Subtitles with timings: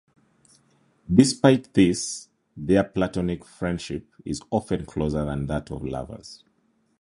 [1.13, 6.43] Despite this, their platonic friendship is often closer than that of lovers.